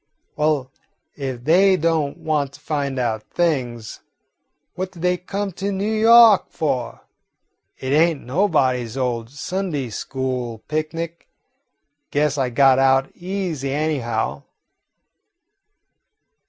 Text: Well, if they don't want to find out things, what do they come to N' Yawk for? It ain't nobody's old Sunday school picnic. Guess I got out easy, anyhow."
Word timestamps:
Well, 0.35 0.71
if 1.15 1.43
they 1.43 1.77
don't 1.77 2.17
want 2.17 2.53
to 2.53 2.59
find 2.59 2.97
out 2.97 3.21
things, 3.29 3.99
what 4.73 4.91
do 4.93 4.99
they 4.99 5.15
come 5.15 5.51
to 5.51 5.67
N' 5.67 5.79
Yawk 5.79 6.47
for? 6.49 7.01
It 7.77 7.93
ain't 7.93 8.23
nobody's 8.23 8.97
old 8.97 9.29
Sunday 9.29 9.91
school 9.91 10.63
picnic. 10.67 11.27
Guess 12.09 12.39
I 12.39 12.49
got 12.49 12.79
out 12.79 13.15
easy, 13.15 13.71
anyhow." 13.71 14.41